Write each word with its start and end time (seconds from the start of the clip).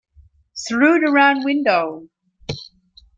Through 0.67 1.01
the 1.01 1.11
round 1.11 1.45
window! 1.45 2.09